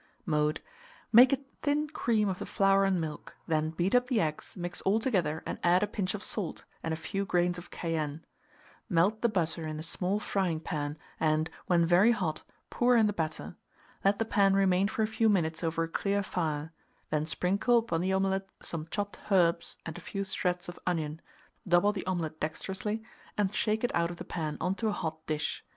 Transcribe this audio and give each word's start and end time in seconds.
Mode. 0.25 0.63
Make 1.11 1.31
a 1.31 1.37
thin 1.61 1.87
cream 1.87 2.27
of 2.27 2.39
the 2.39 2.45
flour 2.47 2.85
and 2.85 2.99
milk; 2.99 3.35
then 3.47 3.69
beat 3.69 3.93
up 3.93 4.07
the 4.07 4.19
eggs, 4.19 4.57
mix 4.57 4.81
all 4.81 4.99
together, 4.99 5.43
and 5.45 5.59
add 5.63 5.83
a 5.83 5.87
pinch 5.87 6.15
of 6.15 6.23
salt 6.23 6.63
and 6.81 6.91
a 6.91 6.97
few 6.97 7.23
grains 7.23 7.59
of 7.59 7.69
cayenne. 7.69 8.25
Melt 8.89 9.21
the 9.21 9.29
butter 9.29 9.67
in 9.67 9.77
a 9.77 9.83
small 9.83 10.19
frying 10.19 10.59
pan, 10.59 10.97
and, 11.19 11.51
when 11.67 11.85
very 11.85 12.13
hot, 12.13 12.41
pour 12.71 12.97
in 12.97 13.05
the 13.05 13.13
batter. 13.13 13.57
Let 14.03 14.17
the 14.17 14.25
pan 14.25 14.55
remain 14.55 14.87
for 14.87 15.03
a 15.03 15.07
few 15.07 15.29
minutes 15.29 15.63
over 15.63 15.83
a 15.83 15.87
clear 15.87 16.23
fire; 16.23 16.73
then 17.11 17.27
sprinkle 17.27 17.77
upon 17.77 18.01
the 18.01 18.11
omelet 18.11 18.49
some 18.59 18.87
chopped 18.89 19.19
herbs 19.29 19.77
and 19.85 19.95
a 19.99 20.01
few 20.01 20.23
shreds 20.23 20.67
of 20.67 20.79
onion; 20.87 21.21
double 21.67 21.93
the 21.93 22.07
omelet 22.07 22.39
dexterously, 22.39 23.03
and 23.37 23.53
shake 23.53 23.83
it 23.83 23.93
out 23.93 24.09
of 24.09 24.17
the 24.17 24.25
pan 24.25 24.57
on 24.59 24.73
to 24.73 24.87
a 24.87 24.93
hot 24.93 25.23
dish. 25.27 25.63